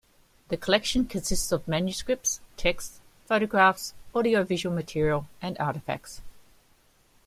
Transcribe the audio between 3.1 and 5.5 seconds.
photographs, audio-visual material